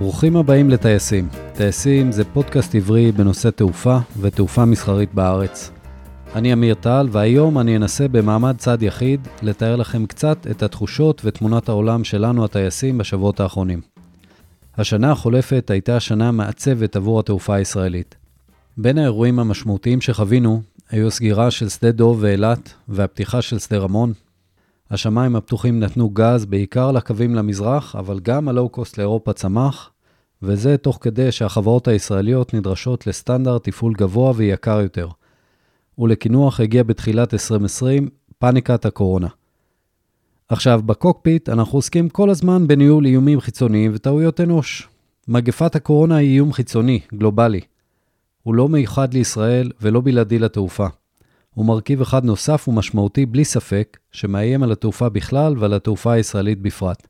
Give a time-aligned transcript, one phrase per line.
[0.00, 1.28] ברוכים הבאים לטייסים.
[1.54, 5.70] טייסים זה פודקאסט עברי בנושא תעופה ותעופה מסחרית בארץ.
[6.34, 11.68] אני אמיר טל, והיום אני אנסה במעמד צד יחיד לתאר לכם קצת את התחושות ותמונת
[11.68, 13.80] העולם שלנו הטייסים בשבועות האחרונים.
[14.78, 18.14] השנה החולפת הייתה שנה מעצבת עבור התעופה הישראלית.
[18.76, 24.12] בין האירועים המשמעותיים שחווינו היו הסגירה של שדה דוב ואילת והפתיחה של שדה רמון,
[24.90, 29.90] השמיים הפתוחים נתנו גז בעיקר לקווים למזרח, אבל גם הלואו-קוסט לאירופה צמח,
[30.42, 35.08] וזה תוך כדי שהחברות הישראליות נדרשות לסטנדרט תפעול גבוה ויקר יותר.
[35.98, 39.28] ולקינוח הגיע בתחילת 2020 פאניקת הקורונה.
[40.48, 44.88] עכשיו, בקוקפיט אנחנו עוסקים כל הזמן בניהול איומים חיצוניים וטעויות אנוש.
[45.28, 47.60] מגפת הקורונה היא איום חיצוני, גלובלי.
[48.42, 50.86] הוא לא מיוחד לישראל ולא בלעדי לתעופה.
[51.54, 57.06] הוא מרכיב אחד נוסף ומשמעותי בלי ספק, שמאיים על התעופה בכלל ועל התעופה הישראלית בפרט.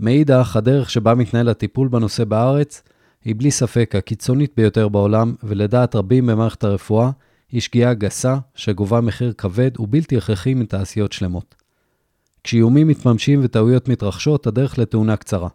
[0.00, 2.82] מאידך, הדרך שבה מתנהל הטיפול בנושא בארץ
[3.24, 7.10] היא בלי ספק הקיצונית ביותר בעולם, ולדעת רבים במערכת הרפואה,
[7.52, 11.54] היא שגיאה גסה שגובה מחיר כבד ובלתי הכרחי מתעשיות שלמות.
[12.44, 15.48] כשאיומים מתממשים וטעויות מתרחשות, הדרך לתאונה קצרה.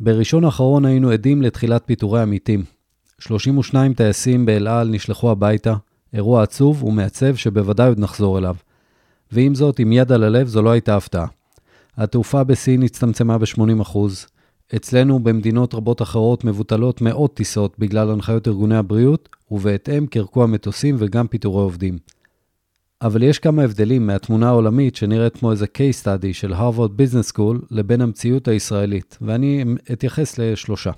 [0.00, 2.64] בראשון האחרון היינו עדים לתחילת פיטורי עמיתים.
[3.18, 5.74] 32 טייסים באל על נשלחו הביתה,
[6.14, 8.54] אירוע עצוב ומעצב שבוודאי עוד נחזור אליו.
[9.32, 11.26] ועם זאת, עם יד על הלב, זו לא הייתה הפתעה.
[11.96, 13.98] התעופה בסין הצטמצמה ב-80%.
[14.76, 21.26] אצלנו, במדינות רבות אחרות, מבוטלות מאות טיסות בגלל הנחיות ארגוני הבריאות, ובהתאם קרקוע המטוסים וגם
[21.26, 21.98] פיטורי עובדים.
[23.02, 27.60] אבל יש כמה הבדלים מהתמונה העולמית שנראית כמו איזה case study של Harvard Business School
[27.70, 30.90] לבין המציאות הישראלית, ואני אתייחס לשלושה.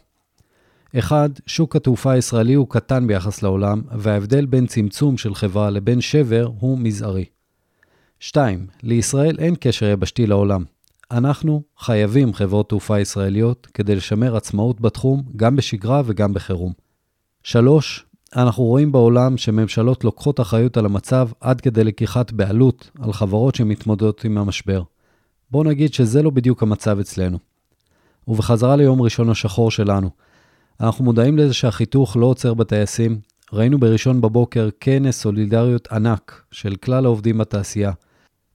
[0.98, 6.50] אחד, שוק התעופה הישראלי הוא קטן ביחס לעולם, וההבדל בין צמצום של חברה לבין שבר
[6.58, 7.24] הוא מזערי.
[8.20, 8.66] 2.
[8.82, 10.64] לישראל אין קשר יבשתי לעולם.
[11.10, 16.72] אנחנו חייבים חברות תעופה ישראליות כדי לשמר עצמאות בתחום, גם בשגרה וגם בחירום.
[17.42, 18.04] 3.
[18.36, 24.25] אנחנו רואים בעולם שממשלות לוקחות אחריות על המצב עד כדי לקיחת בעלות על חברות שמתמודדות
[24.25, 24.82] עם המשבר.
[25.50, 27.38] בואו נגיד שזה לא בדיוק המצב אצלנו.
[28.28, 30.10] ובחזרה ליום ראשון השחור שלנו,
[30.81, 33.21] אנחנו מודעים לזה שהחיתוך לא עוצר בטייסים.
[33.53, 37.93] ראינו בראשון בבוקר כנס סולידריות ענק של כלל העובדים בתעשייה.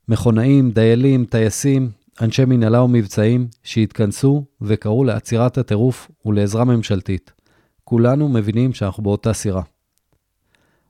[0.08, 1.90] מכונאים, דיילים, טייסים,
[2.22, 7.32] אנשי מנהלה ומבצעים שהתכנסו וקראו לעצירת הטירוף ולעזרה ממשלתית.
[7.84, 9.62] כולנו מבינים שאנחנו באותה סירה.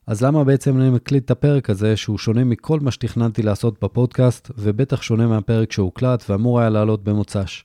[0.08, 4.52] אז למה בעצם אני מקליט את הפרק הזה, שהוא שונה מכל מה שתכננתי לעשות בפודקאסט,
[4.58, 7.64] ובטח שונה מהפרק שהוקלט ואמור היה לעלות במוצ"ש?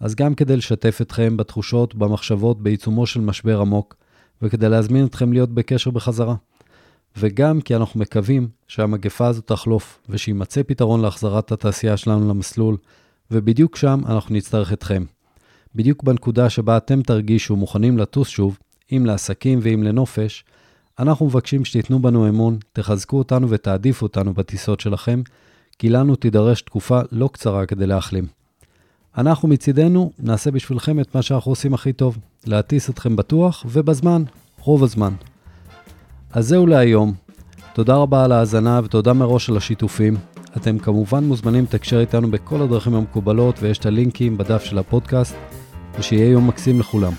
[0.00, 3.94] אז גם כדי לשתף אתכם בתחושות, במחשבות, בעיצומו של משבר עמוק,
[4.42, 6.34] וכדי להזמין אתכם להיות בקשר בחזרה.
[7.16, 12.76] וגם כי אנחנו מקווים שהמגפה הזאת תחלוף, ושימצא פתרון להחזרת התעשייה שלנו למסלול,
[13.30, 15.04] ובדיוק שם אנחנו נצטרך אתכם.
[15.74, 18.58] בדיוק בנקודה שבה אתם תרגישו מוכנים לטוס שוב,
[18.92, 20.44] אם לעסקים ואם לנופש,
[20.98, 25.22] אנחנו מבקשים שתיתנו בנו אמון, תחזקו אותנו ותעדיפו אותנו בטיסות שלכם,
[25.78, 28.26] כי לנו תידרש תקופה לא קצרה כדי להחלים.
[29.18, 34.22] אנחנו מצידנו נעשה בשבילכם את מה שאנחנו עושים הכי טוב, להטיס אתכם בטוח ובזמן,
[34.60, 35.12] רוב הזמן.
[36.32, 37.14] אז זהו להיום.
[37.72, 40.16] תודה רבה על ההאזנה ותודה מראש על השיתופים.
[40.56, 45.34] אתם כמובן מוזמנים לתקשר איתנו בכל הדרכים המקובלות ויש את הלינקים בדף של הפודקאסט,
[45.98, 47.12] ושיהיה יום מקסים לכולם.